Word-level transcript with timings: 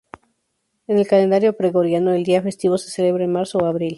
En 0.87 0.97
el 0.97 1.05
calendario 1.07 1.55
gregoriano, 1.59 2.11
el 2.11 2.23
día 2.23 2.41
festivo 2.41 2.75
se 2.79 2.89
celebra 2.89 3.23
en 3.23 3.33
marzo 3.33 3.59
o 3.59 3.65
abril. 3.67 3.89